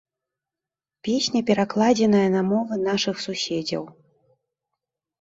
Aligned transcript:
Песня 1.07 1.43
перакладзеная 1.51 2.25
на 2.39 2.45
мовы 2.51 2.83
нашых 2.89 3.15
суседзяў. 3.29 3.89